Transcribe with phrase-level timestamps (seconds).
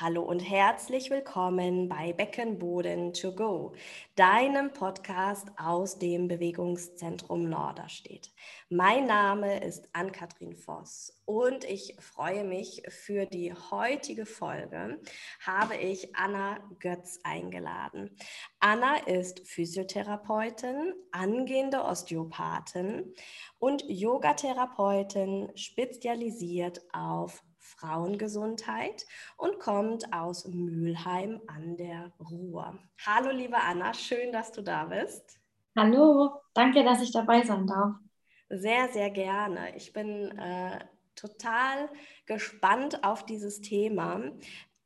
[0.00, 3.74] Hallo und herzlich willkommen bei Beckenboden to go,
[4.16, 8.32] deinem Podcast aus dem Bewegungszentrum Norderstedt.
[8.68, 15.00] Mein Name ist Ann-Kathrin Voss und ich freue mich für die heutige Folge
[15.38, 18.16] habe ich Anna Götz eingeladen.
[18.58, 23.14] Anna ist Physiotherapeutin, angehende Osteopathin
[23.60, 27.44] und Yogatherapeutin spezialisiert auf
[27.76, 29.06] Frauengesundheit
[29.36, 32.78] und kommt aus Mülheim an der Ruhr.
[33.06, 35.40] Hallo, liebe Anna, schön, dass du da bist.
[35.76, 37.96] Hallo, danke, dass ich dabei sein darf.
[38.48, 39.74] Sehr, sehr gerne.
[39.76, 40.78] Ich bin äh,
[41.16, 41.88] total
[42.26, 44.32] gespannt auf dieses Thema.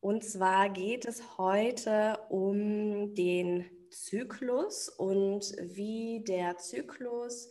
[0.00, 7.48] Und zwar geht es heute um den Zyklus und wie der Zyklus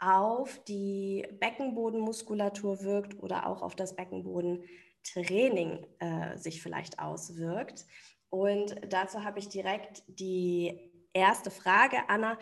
[0.00, 7.84] auf die Beckenbodenmuskulatur wirkt oder auch auf das Beckenbodentraining äh, sich vielleicht auswirkt.
[8.30, 10.78] Und dazu habe ich direkt die
[11.12, 12.38] erste Frage, Anna.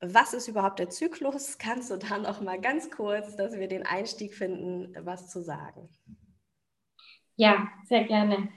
[0.00, 1.58] Was ist überhaupt der Zyklus?
[1.58, 5.88] Kannst du da noch mal ganz kurz, dass wir den Einstieg finden, was zu sagen?
[7.36, 8.48] Ja, sehr gerne.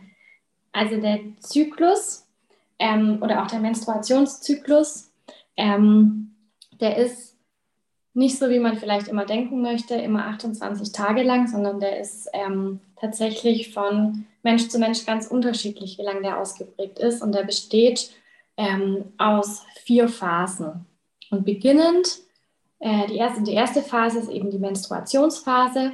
[0.72, 2.28] Also der Zyklus
[2.78, 5.14] ähm, oder auch der Menstruationszyklus,
[5.58, 6.36] ähm,
[6.80, 7.29] der ist
[8.20, 12.30] nicht so, wie man vielleicht immer denken möchte, immer 28 Tage lang, sondern der ist
[12.34, 17.24] ähm, tatsächlich von Mensch zu Mensch ganz unterschiedlich, wie lange der ausgeprägt ist.
[17.24, 18.12] Und der besteht
[18.58, 20.86] ähm, aus vier Phasen.
[21.32, 22.20] Und beginnend,
[22.80, 25.94] äh, die, erste, die erste Phase ist eben die Menstruationsphase.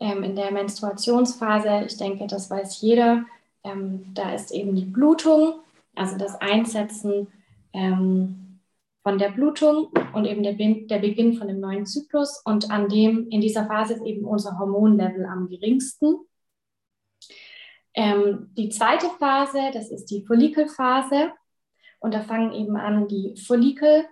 [0.00, 3.24] Ähm, in der Menstruationsphase, ich denke, das weiß jeder,
[3.62, 5.56] ähm, da ist eben die Blutung,
[5.94, 7.28] also das Einsetzen
[7.74, 8.51] ähm,
[9.02, 12.40] von der Blutung und eben der, der Beginn von dem neuen Zyklus.
[12.44, 16.20] Und an dem, in dieser Phase ist eben unser Hormonlevel am geringsten.
[17.94, 21.32] Ähm, die zweite Phase, das ist die Follikelphase.
[21.98, 24.04] Und da fangen eben an, die Follikel,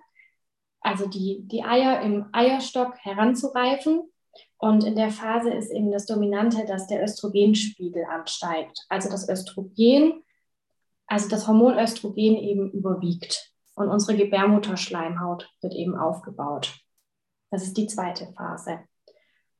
[0.81, 4.11] also die, die Eier im Eierstock heranzureifen.
[4.57, 8.85] Und in der Phase ist eben das Dominante, dass der Östrogenspiegel ansteigt.
[8.89, 10.23] Also das Östrogen,
[11.07, 16.75] also das Hormon Östrogen eben überwiegt und unsere Gebärmutterschleimhaut wird eben aufgebaut.
[17.51, 18.79] Das ist die zweite Phase.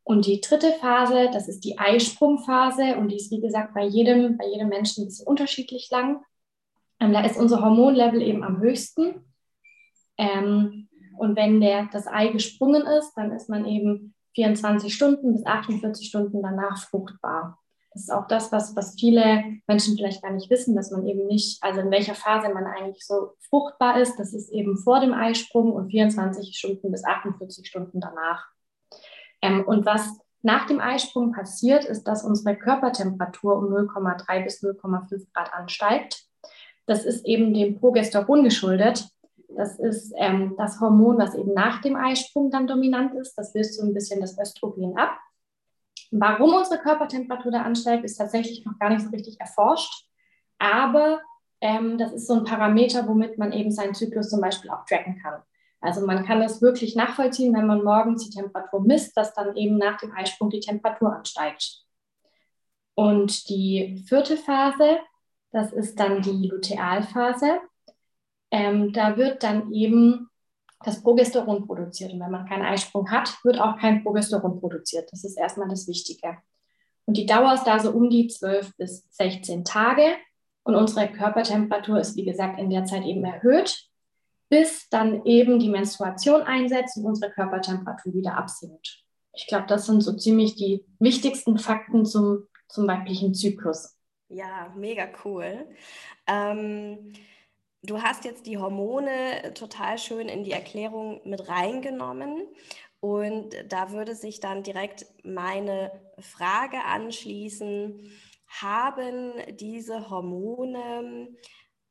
[0.03, 4.38] Und die dritte Phase, das ist die Eisprungphase und die ist, wie gesagt, bei jedem,
[4.38, 6.23] bei jedem Menschen ein bisschen unterschiedlich lang.
[6.99, 9.25] Ähm, da ist unser Hormonlevel eben am höchsten.
[10.17, 15.45] Ähm, und wenn der, das Ei gesprungen ist, dann ist man eben 24 Stunden bis
[15.45, 17.60] 48 Stunden danach fruchtbar.
[17.94, 21.28] Das ist auch das, was, was viele Menschen vielleicht gar nicht wissen, dass man eben
[21.28, 24.18] nicht, also in welcher Phase man eigentlich so fruchtbar ist.
[24.18, 28.47] Das ist eben vor dem Eisprung und 24 Stunden bis 48 Stunden danach.
[29.41, 35.28] Ähm, und was nach dem Eisprung passiert, ist, dass unsere Körpertemperatur um 0,3 bis 0,5
[35.34, 36.25] Grad ansteigt.
[36.85, 39.08] Das ist eben dem Progesteron geschuldet.
[39.50, 43.35] Das ist ähm, das Hormon, was eben nach dem Eisprung dann dominant ist.
[43.35, 45.18] Das löst so ein bisschen das Östrogen ab.
[46.11, 50.05] Warum unsere Körpertemperatur da ansteigt, ist tatsächlich noch gar nicht so richtig erforscht.
[50.59, 51.22] Aber
[51.61, 55.19] ähm, das ist so ein Parameter, womit man eben seinen Zyklus zum Beispiel auch tracken
[55.22, 55.41] kann.
[55.79, 59.77] Also man kann das wirklich nachvollziehen, wenn man morgens die Temperatur misst, dass dann eben
[59.77, 61.85] nach dem Eisprung die Temperatur ansteigt.
[62.93, 64.99] Und die vierte Phase,
[65.51, 67.59] das ist dann die Lutealphase.
[68.51, 70.29] Ähm, da wird dann eben
[70.84, 72.14] das Progesteron produziert.
[72.14, 75.12] Und wenn man keinen Eisprung hat, wird auch kein Progesteron produziert.
[75.12, 76.38] Das ist erstmal das Wichtige.
[77.06, 80.16] Und die Dauer ist da so um die 12 bis 16 Tage.
[80.64, 83.88] Und unsere Körpertemperatur ist, wie gesagt, in der Zeit eben erhöht,
[84.50, 89.03] bis dann eben die Menstruation einsetzt und unsere Körpertemperatur wieder absinkt.
[89.34, 93.97] Ich glaube, das sind so ziemlich die wichtigsten Fakten zum, zum weiblichen Zyklus.
[94.28, 95.68] Ja, mega cool.
[96.28, 97.14] Ähm
[97.84, 102.47] Du hast jetzt die Hormone total schön in die Erklärung mit reingenommen.
[103.00, 108.11] Und da würde sich dann direkt meine Frage anschließen.
[108.47, 111.35] Haben diese Hormone,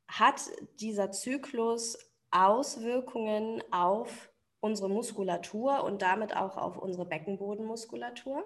[0.06, 0.40] hat
[0.78, 1.98] dieser Zyklus
[2.30, 4.30] Auswirkungen auf
[4.60, 8.44] unsere Muskulatur und damit auch auf unsere Beckenbodenmuskulatur?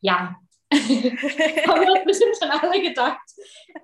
[0.00, 0.36] Ja,
[0.72, 3.20] haben wir uns bestimmt schon alle gedacht.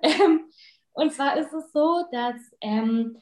[0.01, 0.49] Ähm,
[0.95, 3.17] und zwar ist es so, dass ähm,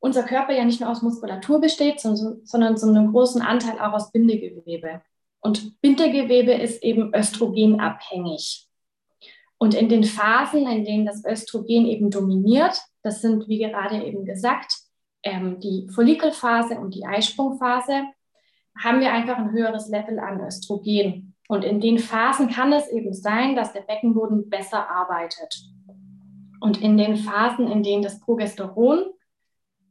[0.00, 3.92] unser Körper ja nicht nur aus Muskulatur besteht, sondern, sondern zu einem großen Anteil auch
[3.92, 5.02] aus Bindegewebe.
[5.40, 8.66] Und Bindegewebe ist eben östrogenabhängig.
[9.58, 14.24] Und in den Phasen, in denen das Östrogen eben dominiert, das sind, wie gerade eben
[14.24, 14.72] gesagt,
[15.22, 18.04] ähm, die Follikelphase und die Eisprungphase,
[18.82, 21.34] haben wir einfach ein höheres Level an Östrogen.
[21.48, 25.60] Und in den Phasen kann es eben sein, dass der Beckenboden besser arbeitet.
[26.60, 29.04] Und in den Phasen, in denen das Progesteron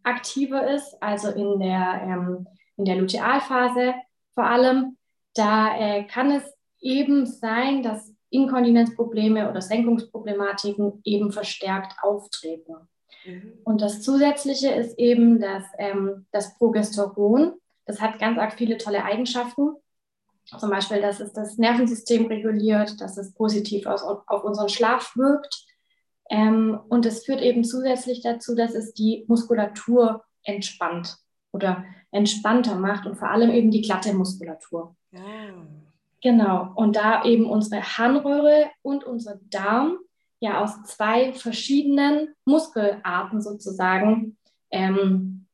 [0.03, 3.95] aktiver ist, also in der, ähm, in der Lutealphase
[4.33, 4.97] vor allem,
[5.33, 6.43] da äh, kann es
[6.79, 12.75] eben sein, dass Inkontinenzprobleme oder Senkungsproblematiken eben verstärkt auftreten.
[13.25, 13.53] Mhm.
[13.63, 17.53] Und das Zusätzliche ist eben, dass ähm, das Progesteron,
[17.85, 19.75] das hat ganz arg viele tolle Eigenschaften.
[20.45, 25.65] Zum Beispiel, dass es das Nervensystem reguliert, dass es positiv aus, auf unseren Schlaf wirkt.
[26.29, 31.17] Ähm, und es führt eben zusätzlich dazu, dass es die Muskulatur entspannt
[31.51, 34.95] oder entspannter macht und vor allem eben die glatte Muskulatur.
[35.11, 35.19] Ja.
[35.19, 35.65] Ah.
[36.21, 36.73] Genau.
[36.75, 39.97] Und da eben unsere Harnröhre und unser Darm
[40.39, 44.37] ja aus zwei verschiedenen Muskelarten sozusagen
[44.71, 45.45] ähm,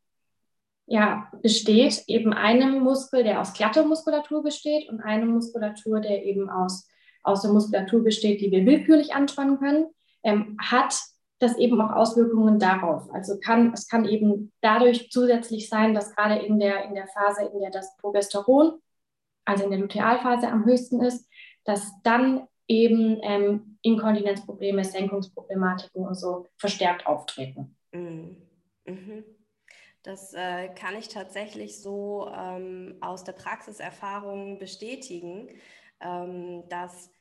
[0.87, 6.49] ja, besteht, eben einem Muskel, der aus glatter Muskulatur besteht und eine Muskulatur, der eben
[6.49, 6.87] aus,
[7.23, 9.87] aus der Muskulatur besteht, die wir willkürlich anspannen können,
[10.25, 10.93] ähm, hat
[11.39, 13.13] das eben auch Auswirkungen darauf.
[13.13, 17.45] Also kann, es kann eben dadurch zusätzlich sein, dass gerade in der, in der Phase,
[17.45, 18.81] in der das Progesteron,
[19.45, 21.29] also in der Lutealphase am höchsten ist,
[21.63, 27.77] dass dann eben ähm, Inkontinenzprobleme, Senkungsproblematiken und so verstärkt auftreten.
[27.91, 28.37] Mhm.
[28.85, 29.23] Mhm.
[30.03, 35.49] Das äh, kann ich tatsächlich so ähm, aus der Praxiserfahrung bestätigen,
[35.99, 37.11] ähm, dass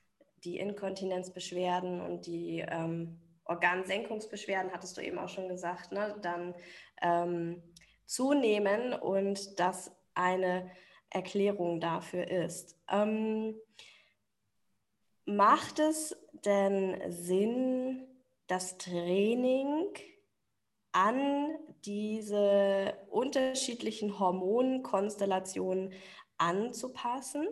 [0.44, 6.54] die Inkontinenzbeschwerden und die ähm, Organsenkungsbeschwerden, hattest du eben auch schon gesagt, ne, dann
[7.02, 7.62] ähm,
[8.06, 10.70] zunehmen und das eine
[11.10, 12.78] Erklärung dafür ist.
[12.90, 13.54] Ähm,
[15.24, 18.06] macht es denn Sinn,
[18.46, 19.88] das Training
[20.92, 25.92] an diese unterschiedlichen Hormonkonstellationen
[26.36, 27.48] anzupassen?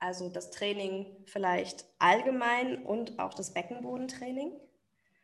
[0.00, 4.52] Also das Training vielleicht allgemein und auch das Beckenbodentraining?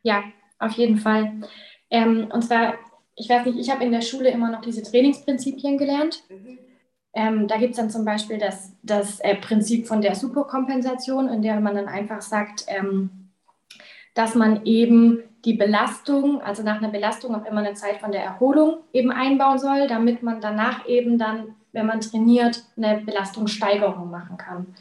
[0.03, 0.23] Ja,
[0.59, 1.41] auf jeden Fall.
[1.89, 2.75] Ähm, und zwar,
[3.15, 6.23] ich weiß nicht, ich habe in der Schule immer noch diese Trainingsprinzipien gelernt.
[6.29, 6.59] Mhm.
[7.13, 11.41] Ähm, da gibt es dann zum Beispiel das, das äh, Prinzip von der Superkompensation, in
[11.41, 13.31] der man dann einfach sagt, ähm,
[14.13, 18.23] dass man eben die Belastung, also nach einer Belastung auch immer eine Zeit von der
[18.23, 24.37] Erholung eben einbauen soll, damit man danach eben dann, wenn man trainiert, eine Belastungssteigerung machen
[24.37, 24.75] kann.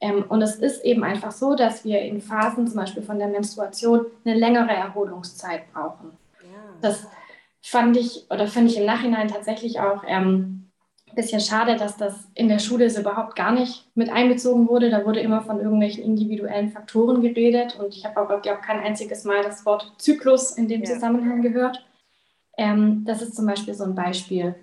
[0.00, 3.28] Ähm, und es ist eben einfach so, dass wir in Phasen zum Beispiel von der
[3.28, 6.12] Menstruation eine längere Erholungszeit brauchen.
[6.42, 6.58] Ja.
[6.80, 7.06] Das
[7.62, 10.70] fand ich oder finde ich im Nachhinein tatsächlich auch ähm,
[11.10, 14.90] ein bisschen schade, dass das in der Schule so überhaupt gar nicht mit einbezogen wurde.
[14.90, 18.80] Da wurde immer von irgendwelchen individuellen Faktoren geredet und ich habe auch, glaube ich, kein
[18.80, 20.94] einziges Mal das Wort Zyklus in dem ja.
[20.94, 21.84] Zusammenhang gehört.
[22.56, 24.54] Ähm, das ist zum Beispiel so ein Beispiel.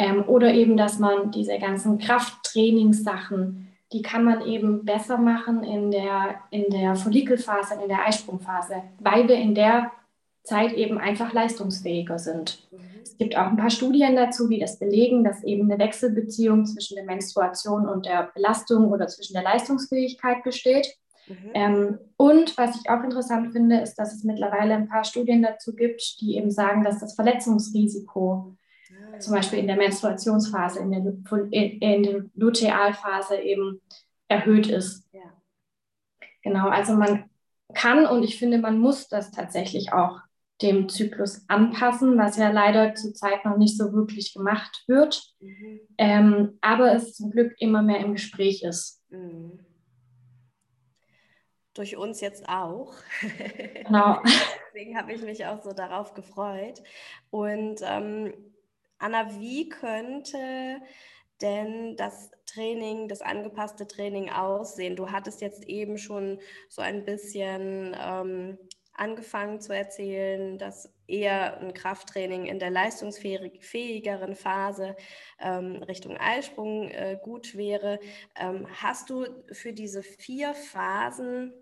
[0.00, 5.90] Ähm, oder eben, dass man diese ganzen Krafttrainingssachen, die kann man eben besser machen in
[5.90, 9.90] der, in der Follikelphase, in der Eisprungphase, weil wir in der
[10.42, 12.66] Zeit eben einfach leistungsfähiger sind.
[12.70, 12.78] Mhm.
[13.02, 16.94] Es gibt auch ein paar Studien dazu, die das belegen, dass eben eine Wechselbeziehung zwischen
[16.94, 20.96] der Menstruation und der Belastung oder zwischen der Leistungsfähigkeit besteht.
[21.28, 21.50] Mhm.
[21.52, 25.76] Ähm, und was ich auch interessant finde, ist, dass es mittlerweile ein paar Studien dazu
[25.76, 28.56] gibt, die eben sagen, dass das Verletzungsrisiko.
[29.18, 33.80] Zum Beispiel in der Menstruationsphase, in der, in der Lutealphase eben
[34.28, 35.06] erhöht ist.
[35.12, 35.20] Ja.
[36.42, 37.28] Genau, also man
[37.74, 40.20] kann und ich finde, man muss das tatsächlich auch
[40.62, 45.80] dem Zyklus anpassen, was ja leider zurzeit noch nicht so wirklich gemacht wird, mhm.
[45.96, 49.02] ähm, aber es zum Glück immer mehr im Gespräch ist.
[49.08, 49.60] Mhm.
[51.74, 52.94] Durch uns jetzt auch.
[53.86, 54.20] Genau.
[54.68, 56.82] Deswegen habe ich mich auch so darauf gefreut.
[57.30, 58.34] Und ähm,
[59.00, 60.80] Anna, wie könnte
[61.40, 64.94] denn das Training, das angepasste Training aussehen?
[64.94, 66.38] Du hattest jetzt eben schon
[66.68, 68.58] so ein bisschen ähm,
[68.92, 74.94] angefangen zu erzählen, dass eher ein Krafttraining in der leistungsfähigeren Phase
[75.40, 77.98] ähm, Richtung Eisprung äh, gut wäre.
[78.38, 81.54] Ähm, hast du für diese vier Phasen,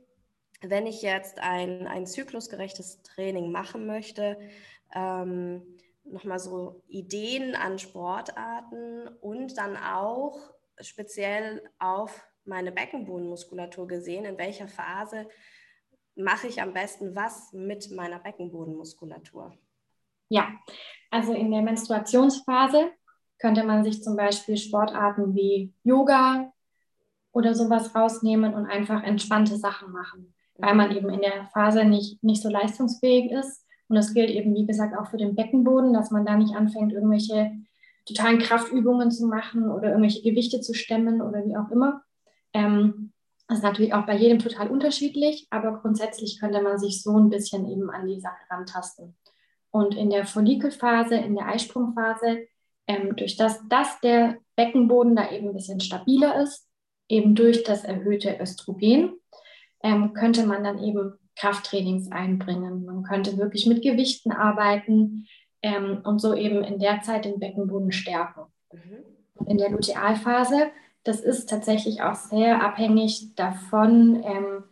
[0.61, 4.37] wenn ich jetzt ein, ein zyklusgerechtes Training machen möchte,
[4.93, 5.78] ähm,
[6.11, 10.39] nochmal so Ideen an Sportarten und dann auch
[10.81, 15.29] speziell auf meine Beckenbodenmuskulatur gesehen, in welcher Phase
[16.17, 19.57] mache ich am besten was mit meiner Beckenbodenmuskulatur?
[20.29, 20.49] Ja,
[21.11, 22.91] also in der Menstruationsphase
[23.39, 26.53] könnte man sich zum Beispiel Sportarten wie Yoga
[27.33, 32.23] oder sowas rausnehmen und einfach entspannte Sachen machen, weil man eben in der Phase nicht,
[32.23, 33.65] nicht so leistungsfähig ist.
[33.89, 36.93] Und das gilt eben, wie gesagt, auch für den Beckenboden, dass man da nicht anfängt,
[36.93, 37.53] irgendwelche
[38.05, 42.03] totalen Kraftübungen zu machen oder irgendwelche Gewichte zu stemmen oder wie auch immer.
[42.53, 43.13] Ähm,
[43.49, 47.31] Das ist natürlich auch bei jedem total unterschiedlich, aber grundsätzlich könnte man sich so ein
[47.31, 49.17] bisschen eben an die Sache rantasten.
[49.71, 52.47] Und in der Follikelphase, in der Eisprungphase,
[52.87, 56.69] ähm, durch das, dass der Beckenboden da eben ein bisschen stabiler ist,
[57.09, 59.19] eben durch das erhöhte Östrogen,
[59.83, 62.85] ähm, könnte man dann eben Krafttrainings einbringen.
[62.85, 65.27] Man könnte wirklich mit Gewichten arbeiten
[65.63, 68.43] ähm, und so eben in der Zeit den Beckenboden stärken.
[68.73, 69.47] Mhm.
[69.47, 70.71] In der Lutealphase
[71.09, 74.65] das ist tatsächlich auch sehr abhängig davon, ähm,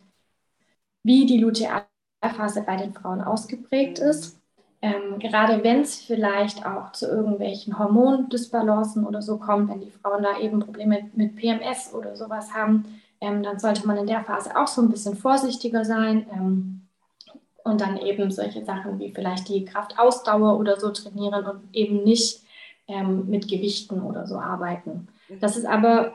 [1.01, 4.39] wie die Lutealphase bei den Frauen ausgeprägt ist.
[4.83, 10.21] Ähm, gerade wenn es vielleicht auch zu irgendwelchen Hormondysbalancen oder so kommt, wenn die Frauen
[10.21, 12.85] da eben Probleme mit PMS oder sowas haben,
[13.21, 16.87] ähm, dann sollte man in der Phase auch so ein bisschen vorsichtiger sein ähm,
[17.63, 22.41] und dann eben solche Sachen wie vielleicht die Kraftausdauer oder so trainieren und eben nicht
[22.87, 25.07] ähm, mit Gewichten oder so arbeiten.
[25.41, 26.13] Das ist aber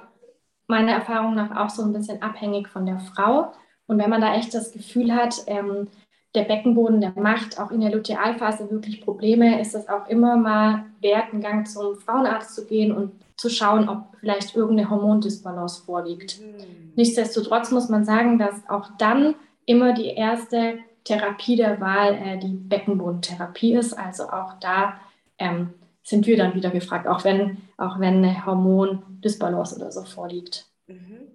[0.66, 3.52] meiner Erfahrung nach auch so ein bisschen abhängig von der Frau.
[3.86, 5.88] Und wenn man da echt das Gefühl hat, ähm,
[6.34, 10.86] der Beckenboden, der macht auch in der Lutealphase wirklich Probleme, ist es auch immer mal
[11.00, 16.40] wert, einen Gang zum Frauenarzt zu gehen und zu schauen, ob vielleicht irgendeine Hormondisbalance vorliegt.
[16.40, 16.92] Mhm.
[16.96, 19.34] Nichtsdestotrotz muss man sagen, dass auch dann
[19.66, 23.94] immer die erste Therapie der Wahl äh, die Beckenbodentherapie ist.
[23.94, 25.00] Also auch da
[25.38, 30.66] ähm, sind wir dann wieder gefragt, auch wenn, auch wenn eine Hormondisbalance oder so vorliegt.
[30.86, 31.28] Mhm.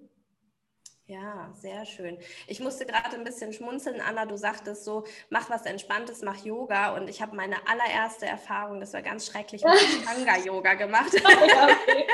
[1.08, 2.18] Ja, sehr schön.
[2.48, 4.26] Ich musste gerade ein bisschen schmunzeln, Anna.
[4.26, 6.94] Du sagtest so, mach was Entspanntes, mach Yoga.
[6.94, 11.14] Und ich habe meine allererste Erfahrung, das war ganz schrecklich, mit Ashtanga-Yoga gemacht.
[11.14, 12.04] ja, okay.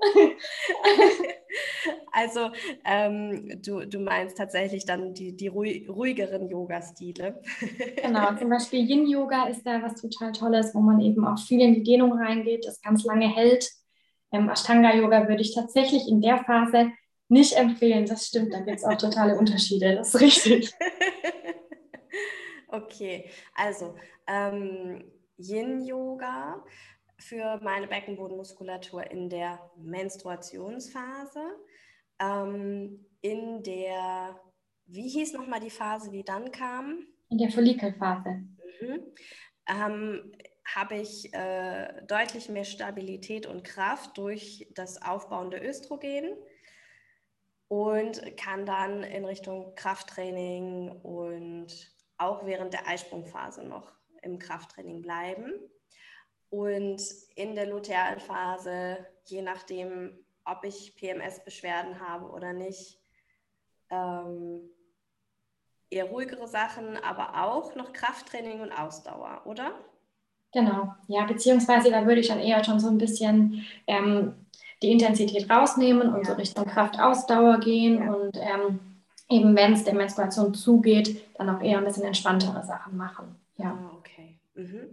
[2.12, 2.50] also
[2.86, 7.42] ähm, du, du meinst tatsächlich dann die, die ruhigeren Yoga-Stile.
[7.96, 11.74] genau, zum Beispiel Yin-Yoga ist da was total Tolles, wo man eben auch viel in
[11.74, 13.70] die Dehnung reingeht, das ganz lange hält.
[14.32, 16.92] Ähm, Ashtanga-Yoga würde ich tatsächlich in der Phase
[17.28, 18.06] nicht empfehlen.
[18.06, 20.72] Das stimmt, da gibt es auch totale Unterschiede, das ist richtig.
[22.68, 23.94] okay, also
[24.26, 25.04] ähm,
[25.36, 26.64] Yin-Yoga
[27.18, 31.42] für meine Beckenbodenmuskulatur in der Menstruationsphase,
[32.20, 34.40] ähm, in der,
[34.86, 37.06] wie hieß nochmal die Phase, die dann kam?
[37.30, 38.44] In der Follikelphase.
[38.80, 39.02] Mhm.
[39.66, 40.32] Ähm,
[40.74, 46.36] habe ich äh, deutlich mehr Stabilität und Kraft durch das aufbauende Östrogen
[47.68, 51.68] und kann dann in Richtung Krafttraining und
[52.16, 55.52] auch während der Eisprungphase noch im Krafttraining bleiben.
[56.50, 57.02] Und
[57.36, 62.98] in der lutealen Phase, je nachdem, ob ich PMS-Beschwerden habe oder nicht,
[63.90, 64.70] ähm,
[65.90, 69.72] eher ruhigere Sachen, aber auch noch Krafttraining und Ausdauer, oder?
[70.52, 74.46] Genau, ja, beziehungsweise da würde ich dann eher schon so ein bisschen ähm,
[74.82, 76.24] die Intensität rausnehmen und ja.
[76.24, 78.12] so Richtung Kraftausdauer gehen ja.
[78.12, 78.78] und ähm,
[79.28, 83.34] eben wenn es der Menstruation zugeht, dann auch eher ein bisschen entspanntere Sachen machen.
[83.56, 84.38] Ja, ah, okay.
[84.54, 84.86] Mhm.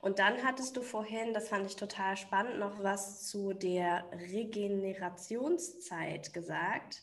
[0.00, 4.02] Und dann hattest du vorhin, das fand ich total spannend, noch was zu der
[4.32, 7.02] Regenerationszeit gesagt.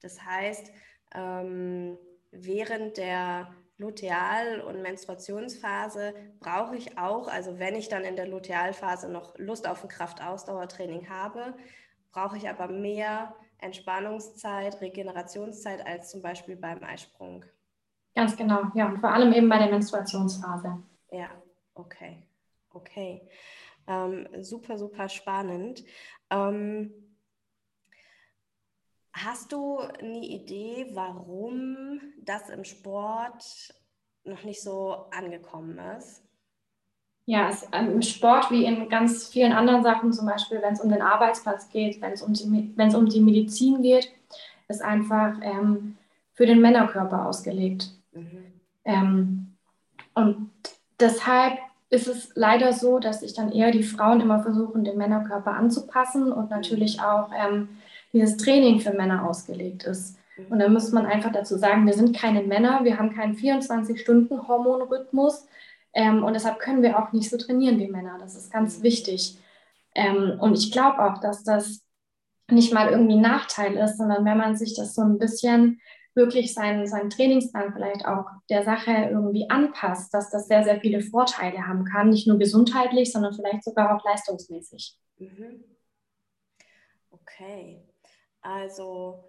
[0.00, 0.72] Das heißt,
[1.14, 1.98] ähm,
[2.30, 9.08] während der Luteal- und Menstruationsphase brauche ich auch, also wenn ich dann in der Lutealphase
[9.08, 11.54] noch Lust auf ein Kraftausdauertraining habe,
[12.10, 17.44] brauche ich aber mehr Entspannungszeit, Regenerationszeit als zum Beispiel beim Eisprung.
[18.14, 20.82] Ganz genau, ja, und vor allem eben bei der Menstruationsphase.
[21.12, 21.30] Ja,
[21.74, 22.24] okay.
[22.70, 23.28] Okay,
[23.86, 25.84] ähm, super, super spannend.
[26.30, 26.92] Ähm,
[29.24, 33.74] hast du eine Idee, warum das im Sport
[34.24, 36.22] noch nicht so angekommen ist?
[37.24, 40.80] Ja, es, ähm, im Sport wie in ganz vielen anderen Sachen, zum Beispiel wenn es
[40.80, 44.10] um den Arbeitsplatz geht, wenn es um, die, um die Medizin geht,
[44.68, 45.98] ist einfach ähm,
[46.32, 47.90] für den Männerkörper ausgelegt.
[48.12, 48.44] Mhm.
[48.84, 49.56] Ähm,
[50.14, 50.50] und
[51.00, 51.58] deshalb
[51.90, 56.32] ist es leider so, dass sich dann eher die Frauen immer versuchen, den Männerkörper anzupassen
[56.32, 57.68] und natürlich auch ähm,
[58.12, 60.18] dieses Training für Männer ausgelegt ist.
[60.36, 60.46] Mhm.
[60.50, 65.46] Und da muss man einfach dazu sagen, wir sind keine Männer, wir haben keinen 24-Stunden-Hormonrhythmus
[65.92, 68.18] ähm, und deshalb können wir auch nicht so trainieren wie Männer.
[68.18, 68.82] Das ist ganz mhm.
[68.84, 69.38] wichtig.
[69.94, 71.84] Ähm, und ich glaube auch, dass das
[72.50, 75.80] nicht mal irgendwie ein Nachteil ist, sondern wenn man sich das so ein bisschen
[76.14, 81.00] wirklich seinen, seinen Trainingsplan vielleicht auch der Sache irgendwie anpasst, dass das sehr, sehr viele
[81.00, 84.96] Vorteile haben kann, nicht nur gesundheitlich, sondern vielleicht sogar auch leistungsmäßig.
[85.18, 85.64] Mhm.
[87.10, 87.87] Okay,
[88.40, 89.24] also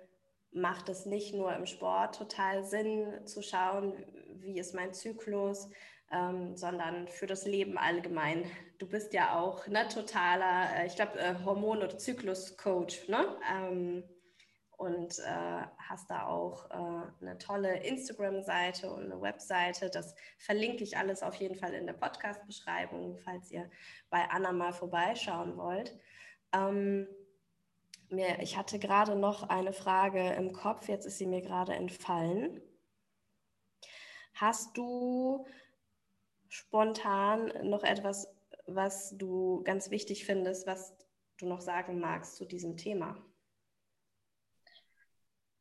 [0.51, 3.93] macht es nicht nur im Sport total Sinn zu schauen,
[4.41, 5.69] wie ist mein Zyklus,
[6.11, 8.45] ähm, sondern für das Leben allgemein.
[8.79, 13.37] Du bist ja auch ne, totaler, äh, ich glaube, äh, Hormon- oder Zyklus-Coach, ne?
[13.51, 14.03] Ähm,
[14.79, 19.89] und äh, hast da auch äh, eine tolle Instagram-Seite und eine Webseite.
[19.89, 23.69] Das verlinke ich alles auf jeden Fall in der Podcast-Beschreibung, falls ihr
[24.09, 25.99] bei Anna mal vorbeischauen wollt.
[26.53, 27.07] Ähm,
[28.11, 32.61] mir, ich hatte gerade noch eine Frage im Kopf, jetzt ist sie mir gerade entfallen.
[34.33, 35.45] Hast du
[36.47, 38.27] spontan noch etwas,
[38.65, 40.95] was du ganz wichtig findest, was
[41.37, 43.17] du noch sagen magst zu diesem Thema?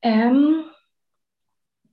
[0.02, 0.70] Ähm,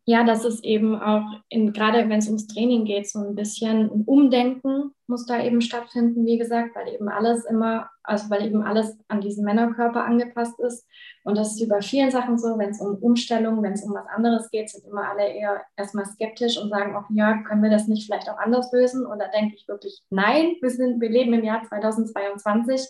[0.07, 3.89] ja, dass es eben auch, in, gerade wenn es ums Training geht, so ein bisschen
[3.89, 8.63] ein Umdenken muss da eben stattfinden, wie gesagt, weil eben alles immer, also weil eben
[8.63, 10.87] alles an diesen Männerkörper angepasst ist.
[11.23, 14.07] Und das ist bei vielen Sachen so, wenn es um Umstellung, wenn es um was
[14.07, 17.87] anderes geht, sind immer alle eher erstmal skeptisch und sagen auch, ja, können wir das
[17.87, 19.05] nicht vielleicht auch anders lösen?
[19.05, 22.87] Und da denke ich wirklich, nein, wir, sind, wir leben im Jahr 2022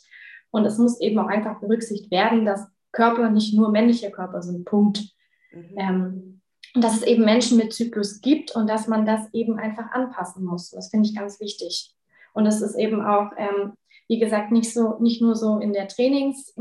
[0.52, 4.66] und es muss eben auch einfach berücksichtigt werden, dass Körper nicht nur männliche Körper sind.
[4.66, 5.04] Punkt.
[5.52, 5.76] Mhm.
[5.78, 6.35] Ähm,
[6.84, 10.72] dass es eben Menschen mit Zyklus gibt und dass man das eben einfach anpassen muss.
[10.72, 11.94] Das finde ich ganz wichtig.
[12.34, 13.74] Und es ist eben auch, ähm,
[14.08, 16.54] wie gesagt, nicht so, nicht nur so in der Trainings,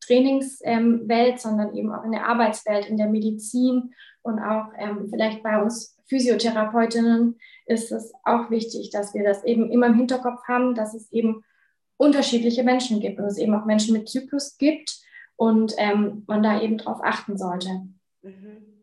[0.00, 5.42] Trainingswelt, ähm, sondern eben auch in der Arbeitswelt, in der Medizin und auch ähm, vielleicht
[5.42, 10.74] bei uns Physiotherapeutinnen ist es auch wichtig, dass wir das eben immer im Hinterkopf haben,
[10.74, 11.44] dass es eben
[11.98, 15.00] unterschiedliche Menschen gibt und es eben auch Menschen mit Zyklus gibt
[15.36, 17.82] und ähm, man da eben drauf achten sollte.
[18.22, 18.77] Mhm.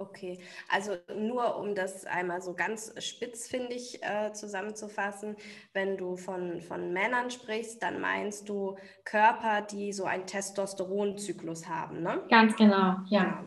[0.00, 0.38] Okay,
[0.70, 5.36] also nur um das einmal so ganz spitz, finde ich, äh, zusammenzufassen,
[5.74, 12.00] wenn du von, von Männern sprichst, dann meinst du Körper, die so einen Testosteronzyklus haben,
[12.00, 12.24] ne?
[12.30, 13.46] Ganz genau, ja.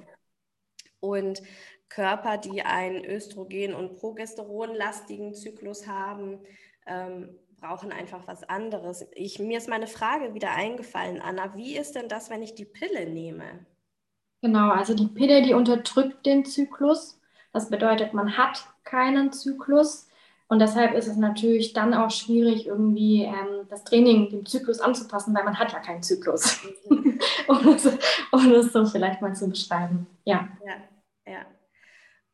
[1.00, 1.42] Und
[1.90, 6.40] Körper, die einen Östrogen- und Progesteronlastigen Zyklus haben,
[6.86, 9.08] ähm, brauchen einfach was anderes.
[9.16, 11.56] Ich, mir ist meine Frage wieder eingefallen, Anna.
[11.56, 13.66] Wie ist denn das, wenn ich die Pille nehme?
[14.44, 17.18] Genau, also die Pille, die unterdrückt den Zyklus.
[17.54, 20.10] Das bedeutet, man hat keinen Zyklus.
[20.50, 25.34] Und deshalb ist es natürlich dann auch schwierig, irgendwie ähm, das Training dem Zyklus anzupassen,
[25.34, 26.60] weil man hat ja keinen Zyklus.
[27.48, 27.86] Um, es,
[28.32, 30.08] um es so vielleicht mal zu beschreiben.
[30.24, 30.48] Ja.
[30.66, 30.76] Ja,
[31.32, 31.46] ja.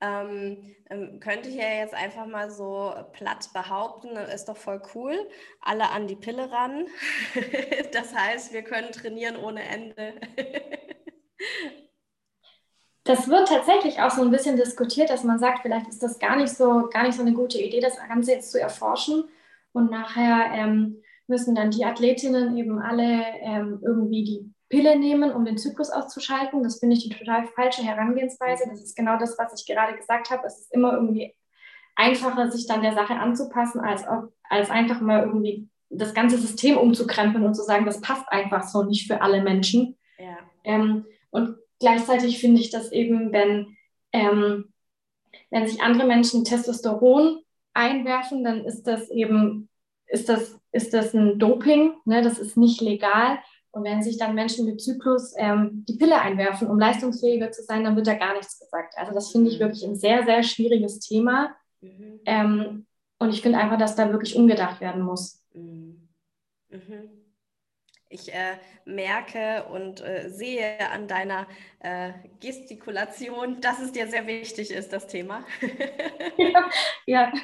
[0.01, 5.15] Ähm, ähm, könnte ich ja jetzt einfach mal so platt behaupten, ist doch voll cool,
[5.61, 6.85] alle an die Pille ran.
[7.93, 10.13] das heißt, wir können trainieren ohne Ende.
[13.09, 16.35] das wird tatsächlich auch so ein bisschen diskutiert, dass man sagt, vielleicht ist das gar
[16.35, 19.23] nicht so, gar nicht so eine gute Idee, das Ganze jetzt zu erforschen.
[19.71, 25.43] Und nachher ähm, müssen dann die Athletinnen eben alle ähm, irgendwie die Pille nehmen, um
[25.43, 26.61] den Zyklus auszuschalten.
[26.61, 28.65] Das finde ich die total falsche Herangehensweise.
[28.69, 30.45] Das ist genau das, was ich gerade gesagt habe.
[30.45, 31.35] Es ist immer irgendwie
[31.95, 34.05] einfacher, sich dann der Sache anzupassen, als,
[34.49, 38.83] als einfach mal irgendwie das ganze System umzukrempeln und zu sagen, das passt einfach so
[38.83, 39.97] nicht für alle Menschen.
[40.19, 40.37] Ja.
[40.63, 43.77] Ähm, und gleichzeitig finde ich das eben, wenn,
[44.11, 44.73] ähm,
[45.49, 47.41] wenn sich andere Menschen Testosteron
[47.73, 49.69] einwerfen, dann ist das eben,
[50.07, 52.21] ist das, ist das ein Doping, ne?
[52.21, 53.39] das ist nicht legal.
[53.71, 57.83] Und wenn sich dann Menschen mit Zyklus ähm, die Pille einwerfen, um leistungsfähiger zu sein,
[57.83, 58.95] dann wird da gar nichts gesagt.
[58.97, 59.63] Also das finde ich mhm.
[59.63, 61.55] wirklich ein sehr, sehr schwieriges Thema.
[61.81, 62.19] Mhm.
[62.25, 62.85] Ähm,
[63.19, 65.43] und ich finde einfach, dass da wirklich umgedacht werden muss.
[65.53, 66.09] Mhm.
[66.69, 67.18] mhm.
[68.11, 71.47] Ich äh, merke und äh, sehe an deiner
[71.79, 75.45] äh, Gestikulation, dass es dir sehr wichtig ist, das Thema.
[76.37, 76.69] ja,
[77.05, 77.33] ja.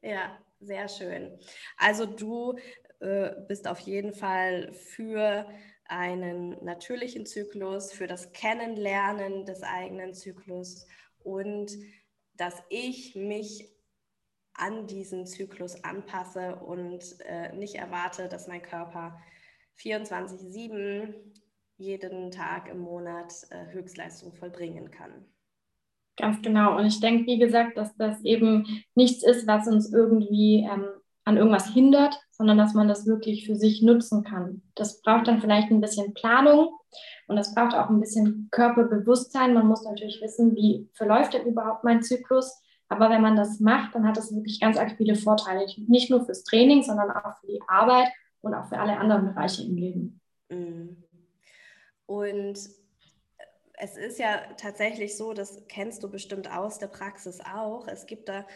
[0.00, 1.38] Ja, sehr schön.
[1.76, 2.56] Also du
[3.00, 5.48] äh, bist auf jeden Fall für
[5.86, 10.86] einen natürlichen Zyklus, für das Kennenlernen des eigenen Zyklus
[11.18, 11.72] und
[12.34, 13.68] dass ich mich
[14.58, 19.18] an diesen Zyklus anpasse und äh, nicht erwarte, dass mein Körper
[19.80, 21.14] 24-7
[21.76, 25.24] jeden Tag im Monat äh, Höchstleistung vollbringen kann.
[26.16, 26.76] Ganz genau.
[26.76, 30.88] Und ich denke, wie gesagt, dass das eben nichts ist, was uns irgendwie ähm,
[31.24, 34.62] an irgendwas hindert, sondern dass man das wirklich für sich nutzen kann.
[34.74, 36.70] Das braucht dann vielleicht ein bisschen Planung
[37.28, 39.54] und das braucht auch ein bisschen Körperbewusstsein.
[39.54, 42.60] Man muss natürlich wissen, wie verläuft denn überhaupt mein Zyklus.
[42.88, 45.66] Aber wenn man das macht, dann hat das wirklich ganz arg viele Vorteile.
[45.86, 48.08] Nicht nur fürs Training, sondern auch für die Arbeit
[48.40, 50.20] und auch für alle anderen Bereiche im Leben.
[50.48, 51.04] Mhm.
[52.06, 52.58] Und
[53.80, 57.86] es ist ja tatsächlich so, das kennst du bestimmt aus der Praxis auch.
[57.86, 58.46] Es gibt da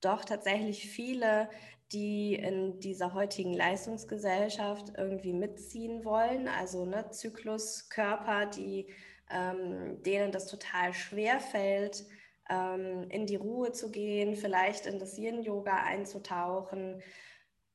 [0.00, 1.48] doch tatsächlich viele
[1.92, 6.48] die in dieser heutigen Leistungsgesellschaft irgendwie mitziehen wollen.
[6.48, 8.88] Also ne, Zykluskörper, die,
[9.30, 12.04] ähm, denen das total schwer fällt,
[12.50, 17.02] ähm, in die Ruhe zu gehen, vielleicht in das Yin-Yoga einzutauchen.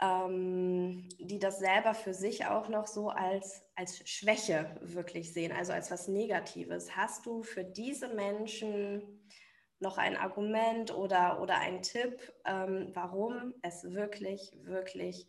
[0.02, 5.74] ähm, die das selber für sich auch noch so als, als Schwäche wirklich sehen, also
[5.74, 6.96] als was Negatives.
[6.96, 9.22] Hast du für diese Menschen
[9.80, 15.28] noch ein Argument oder, oder ein Tipp, ähm, warum es wirklich, wirklich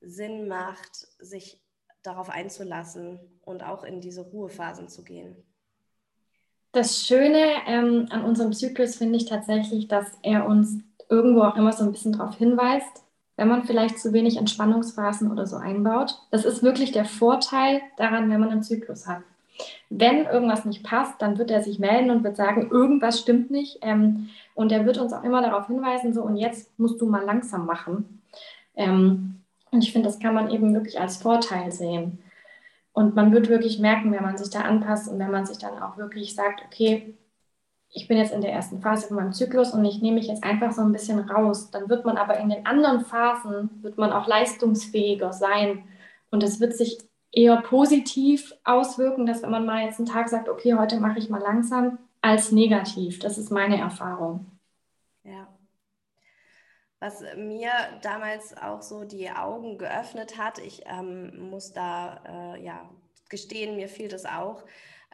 [0.00, 1.60] Sinn macht, sich
[2.02, 5.51] darauf einzulassen und auch in diese Ruhephasen zu gehen?
[6.72, 10.78] Das Schöne ähm, an unserem Zyklus finde ich tatsächlich, dass er uns
[11.10, 13.04] irgendwo auch immer so ein bisschen darauf hinweist,
[13.36, 16.18] wenn man vielleicht zu wenig Entspannungsphasen oder so einbaut.
[16.30, 19.22] Das ist wirklich der Vorteil daran, wenn man einen Zyklus hat.
[19.90, 23.78] Wenn irgendwas nicht passt, dann wird er sich melden und wird sagen, irgendwas stimmt nicht.
[23.82, 27.24] Ähm, und er wird uns auch immer darauf hinweisen, so und jetzt musst du mal
[27.24, 28.22] langsam machen.
[28.76, 32.21] Ähm, und ich finde, das kann man eben wirklich als Vorteil sehen.
[32.92, 35.78] Und man wird wirklich merken, wenn man sich da anpasst und wenn man sich dann
[35.78, 37.16] auch wirklich sagt, okay,
[37.94, 40.44] ich bin jetzt in der ersten Phase von meinem Zyklus und ich nehme mich jetzt
[40.44, 41.70] einfach so ein bisschen raus.
[41.70, 45.84] Dann wird man aber in den anderen Phasen, wird man auch leistungsfähiger sein.
[46.30, 46.98] Und es wird sich
[47.30, 51.28] eher positiv auswirken, dass wenn man mal jetzt einen Tag sagt, okay, heute mache ich
[51.28, 53.18] mal langsam, als negativ.
[53.18, 54.46] Das ist meine Erfahrung.
[55.24, 55.48] Ja.
[57.02, 62.88] Was mir damals auch so die Augen geöffnet hat, ich ähm, muss da äh, ja
[63.28, 64.62] gestehen, mir fiel das auch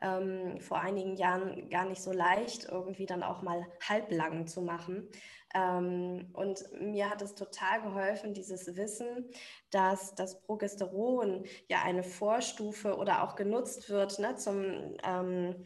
[0.03, 5.09] ähm, vor einigen Jahren gar nicht so leicht, irgendwie dann auch mal halblang zu machen.
[5.55, 9.31] Ähm, und mir hat es total geholfen, dieses Wissen,
[9.70, 15.64] dass das Progesteron ja eine Vorstufe oder auch genutzt wird ne, zum ähm,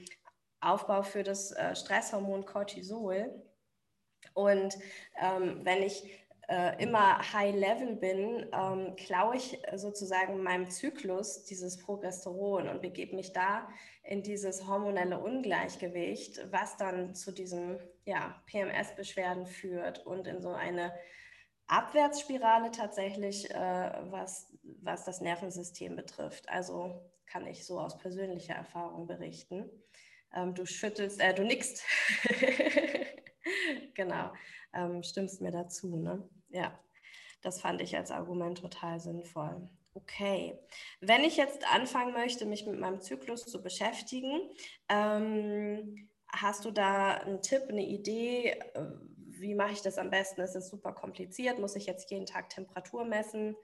[0.61, 3.43] Aufbau für das äh, Stresshormon Cortisol.
[4.35, 4.77] Und
[5.21, 6.05] ähm, wenn ich
[6.49, 13.17] äh, immer High Level bin, ähm, klaue ich sozusagen meinem Zyklus dieses Progesteron und begebe
[13.17, 13.69] mich da
[14.03, 20.93] in dieses hormonelle Ungleichgewicht, was dann zu diesen ja, PMS-Beschwerden führt und in so eine
[21.69, 26.49] Abwärtsspirale tatsächlich, äh, was, was das Nervensystem betrifft.
[26.49, 29.71] Also kann ich so aus persönlicher Erfahrung berichten.
[30.35, 31.83] Ähm, du schüttelst, äh, du nickst.
[33.95, 34.33] genau,
[34.73, 35.97] ähm, stimmst mir dazu.
[35.97, 36.23] Ne?
[36.51, 36.79] Ja,
[37.43, 39.69] das fand ich als Argument total sinnvoll.
[39.95, 40.59] Okay,
[41.01, 44.41] wenn ich jetzt anfangen möchte, mich mit meinem Zyklus zu beschäftigen,
[44.89, 48.59] ähm, hast du da einen Tipp, eine Idee?
[48.75, 48.87] Äh,
[49.43, 50.41] wie mache ich das am besten?
[50.41, 51.59] Ist es super kompliziert?
[51.59, 53.55] Muss ich jetzt jeden Tag Temperatur messen?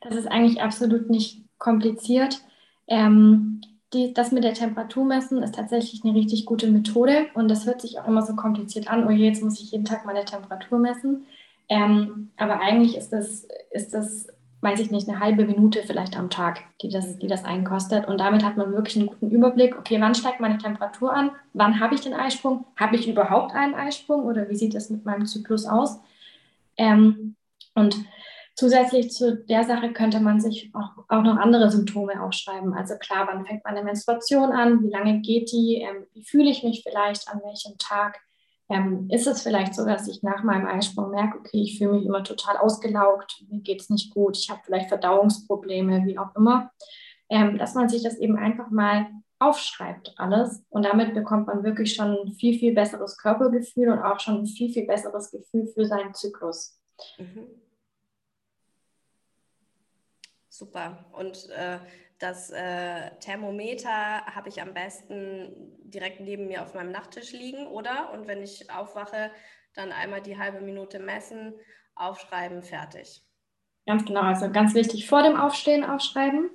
[0.00, 2.42] Das ist eigentlich absolut nicht kompliziert.
[2.88, 3.60] Ähm,
[3.94, 7.80] die, das mit der Temperatur messen ist tatsächlich eine richtig gute Methode und das hört
[7.80, 9.06] sich auch immer so kompliziert an.
[9.06, 11.26] Oh je, jetzt muss ich jeden Tag meine Temperatur messen.
[11.68, 14.28] Ähm, aber eigentlich ist das, ist das,
[14.60, 18.06] weiß ich nicht, eine halbe Minute vielleicht am Tag, die das, die das einkostet.
[18.06, 19.78] Und damit hat man wirklich einen guten Überblick.
[19.78, 21.30] Okay, wann steigt meine Temperatur an?
[21.52, 22.66] Wann habe ich den Eisprung?
[22.76, 26.00] Habe ich überhaupt einen Eisprung oder wie sieht das mit meinem Zyklus aus?
[26.76, 27.36] Ähm,
[27.74, 27.96] und
[28.56, 32.72] Zusätzlich zu der Sache könnte man sich auch, auch noch andere Symptome aufschreiben.
[32.72, 34.82] Also klar, wann fängt meine Menstruation an?
[34.84, 35.82] Wie lange geht die?
[35.82, 38.20] Ähm, wie fühle ich mich vielleicht an welchem Tag?
[38.68, 42.06] Ähm, ist es vielleicht so, dass ich nach meinem Eisprung merke, okay, ich fühle mich
[42.06, 46.70] immer total ausgelaugt, mir geht es nicht gut, ich habe vielleicht Verdauungsprobleme, wie auch immer.
[47.28, 49.06] Ähm, dass man sich das eben einfach mal
[49.38, 54.20] aufschreibt alles und damit bekommt man wirklich schon ein viel, viel besseres Körpergefühl und auch
[54.20, 56.78] schon ein viel, viel besseres Gefühl für seinen Zyklus.
[57.18, 57.63] Mhm.
[60.54, 61.04] Super.
[61.10, 61.78] Und äh,
[62.20, 65.50] das äh, Thermometer habe ich am besten
[65.82, 68.12] direkt neben mir auf meinem Nachttisch liegen, oder?
[68.12, 69.32] Und wenn ich aufwache,
[69.74, 71.54] dann einmal die halbe Minute messen,
[71.96, 73.24] aufschreiben, fertig.
[73.84, 74.20] Ganz genau.
[74.20, 76.50] Also ganz wichtig, vor dem Aufstehen aufschreiben.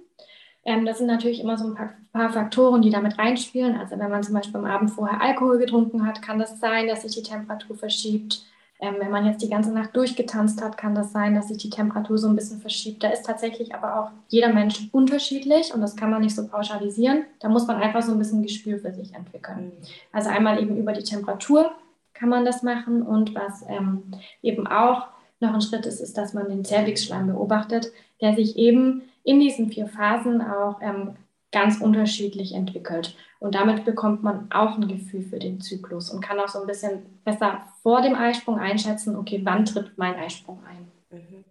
[0.63, 3.77] Ähm, das sind natürlich immer so ein paar, paar, Faktoren, die damit reinspielen.
[3.77, 7.01] Also wenn man zum Beispiel am Abend vorher Alkohol getrunken hat, kann das sein, dass
[7.01, 8.45] sich die Temperatur verschiebt.
[8.81, 11.69] Ähm, wenn man jetzt die ganze Nacht durchgetanzt hat, kann das sein, dass sich die
[11.69, 13.03] Temperatur so ein bisschen verschiebt.
[13.03, 17.23] Da ist tatsächlich aber auch jeder Mensch unterschiedlich und das kann man nicht so pauschalisieren.
[17.39, 19.65] Da muss man einfach so ein bisschen Gespür für sich entwickeln.
[19.65, 19.85] Mhm.
[20.13, 21.71] Also einmal eben über die Temperatur
[22.13, 24.03] kann man das machen und was ähm,
[24.41, 25.07] eben auch
[25.41, 29.69] noch ein Schritt ist, ist, dass man den Zervixschleim beobachtet, der sich eben in diesen
[29.69, 31.15] vier Phasen auch ähm,
[31.51, 33.15] ganz unterschiedlich entwickelt.
[33.39, 36.67] Und damit bekommt man auch ein Gefühl für den Zyklus und kann auch so ein
[36.67, 40.91] bisschen besser vor dem Eisprung einschätzen, okay, wann tritt mein Eisprung ein.
[41.09, 41.43] Mhm.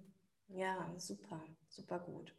[0.49, 2.33] Ja, super, super gut.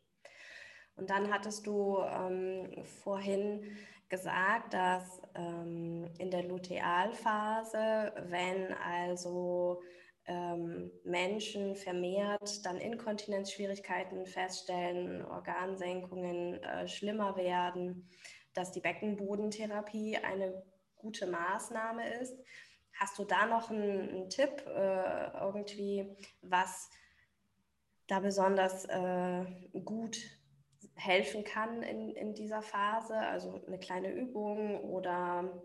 [0.96, 3.62] Und dann hattest du ähm, vorhin
[4.10, 9.82] gesagt, dass ähm, in der Lutealphase, wenn also
[10.30, 18.08] ähm, Menschen vermehrt dann Inkontinenzschwierigkeiten feststellen, Organsenkungen äh, schlimmer werden,
[18.54, 20.62] dass die Beckenbodentherapie eine
[20.98, 22.38] gute Maßnahme ist.
[22.94, 26.92] Hast du da noch einen, einen Tipp, äh, irgendwie, was
[28.06, 29.46] da besonders äh,
[29.84, 30.18] gut
[30.94, 33.18] helfen kann in, in dieser Phase?
[33.18, 35.64] Also eine kleine Übung oder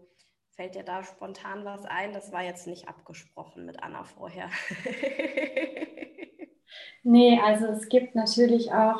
[0.54, 2.12] fällt dir da spontan was ein?
[2.12, 4.48] Das war jetzt nicht abgesprochen mit Anna vorher.
[7.02, 8.98] nee, also es gibt natürlich auch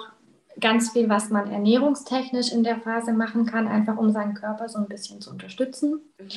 [0.60, 4.78] ganz viel, was man ernährungstechnisch in der Phase machen kann, einfach um seinen Körper so
[4.78, 6.00] ein bisschen zu unterstützen.
[6.18, 6.28] Mhm.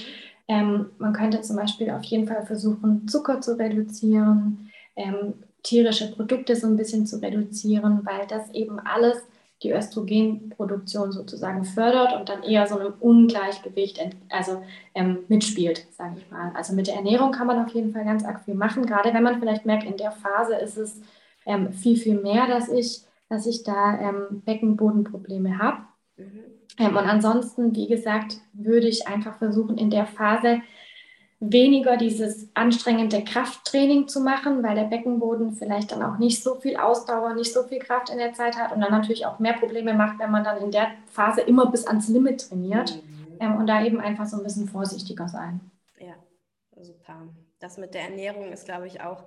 [0.47, 6.55] Ähm, man könnte zum Beispiel auf jeden Fall versuchen, Zucker zu reduzieren, ähm, tierische Produkte
[6.55, 9.17] so ein bisschen zu reduzieren, weil das eben alles
[9.63, 16.29] die Östrogenproduktion sozusagen fördert und dann eher so ein Ungleichgewicht also ähm, mitspielt, sage ich
[16.29, 16.51] mal.
[16.55, 19.23] Also mit der Ernährung kann man auf jeden Fall ganz arg viel machen, gerade wenn
[19.23, 21.01] man vielleicht merkt, in der Phase ist es
[21.45, 25.77] ähm, viel, viel mehr, dass ich, dass ich da ähm, Beckenbodenprobleme habe.
[26.17, 26.43] Mhm.
[26.79, 30.61] Ähm, und ansonsten, wie gesagt, würde ich einfach versuchen, in der Phase
[31.39, 36.77] weniger dieses anstrengende Krafttraining zu machen, weil der Beckenboden vielleicht dann auch nicht so viel
[36.77, 39.93] Ausdauer, nicht so viel Kraft in der Zeit hat und dann natürlich auch mehr Probleme
[39.93, 43.37] macht, wenn man dann in der Phase immer bis ans Limit trainiert mhm.
[43.39, 45.59] ähm, und da eben einfach so ein bisschen vorsichtiger sein.
[45.99, 46.15] Ja,
[46.75, 47.27] super.
[47.59, 49.23] Das mit der Ernährung ist, glaube ich, auch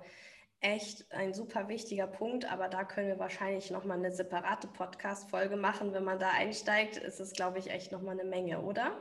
[0.59, 5.93] echt ein super wichtiger Punkt, aber da können wir wahrscheinlich nochmal eine separate Podcast-Folge machen.
[5.93, 8.91] Wenn man da einsteigt, ist es, glaube ich, echt nochmal eine Menge, oder?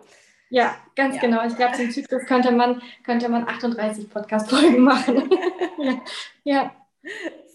[0.51, 1.21] Ja, ganz ja.
[1.21, 1.47] genau.
[1.47, 5.31] Ich glaube, zum Zyklus könnte man, könnte man 38 Podcast-Folgen machen.
[6.45, 6.75] ja.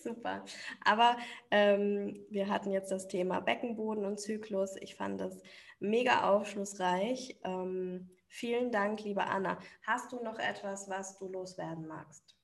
[0.02, 0.44] Super.
[0.84, 1.18] Aber
[1.52, 4.76] ähm, wir hatten jetzt das Thema Beckenboden und Zyklus.
[4.80, 5.42] Ich fand das
[5.80, 7.38] mega aufschlussreich.
[7.44, 9.58] Ähm, vielen Dank, liebe Anna.
[9.86, 12.36] Hast du noch etwas, was du loswerden magst?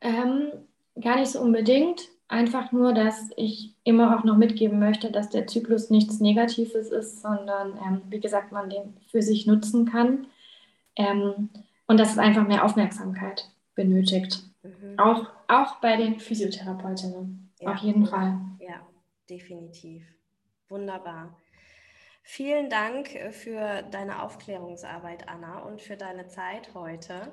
[0.00, 0.68] Ähm,
[1.00, 2.08] gar nicht so unbedingt.
[2.28, 7.20] Einfach nur, dass ich immer auch noch mitgeben möchte, dass der Zyklus nichts Negatives ist,
[7.20, 10.26] sondern ähm, wie gesagt, man den für sich nutzen kann.
[10.96, 11.50] Ähm,
[11.86, 14.42] und dass es einfach mehr Aufmerksamkeit benötigt.
[14.62, 14.98] Mhm.
[14.98, 17.52] Auch, auch bei den Physiotherapeutinnen.
[17.60, 17.72] Ja.
[17.72, 18.38] Auf jeden Fall.
[18.60, 18.80] Ja,
[19.28, 20.02] definitiv.
[20.68, 21.36] Wunderbar.
[22.22, 27.32] Vielen Dank für deine Aufklärungsarbeit, Anna, und für deine Zeit heute.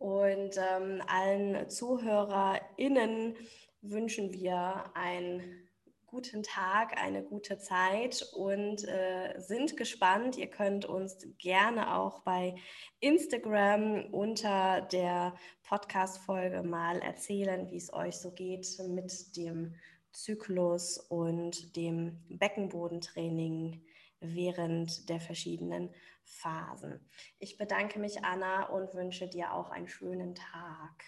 [0.00, 3.36] Und ähm, allen ZuhörerInnen
[3.82, 5.68] wünschen wir einen
[6.06, 10.38] guten Tag, eine gute Zeit und äh, sind gespannt.
[10.38, 12.54] Ihr könnt uns gerne auch bei
[13.00, 15.34] Instagram unter der
[15.64, 19.74] Podcast-Folge mal erzählen, wie es euch so geht mit dem
[20.12, 23.82] Zyklus und dem Beckenbodentraining
[24.20, 25.90] während der verschiedenen
[26.24, 27.08] Phasen.
[27.38, 31.04] Ich bedanke mich, Anna, und wünsche dir auch einen schönen Tag.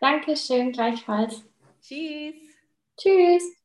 [0.00, 1.44] Dankeschön, gleichfalls.
[1.80, 2.34] Tschüss.
[2.96, 3.61] Tschüss.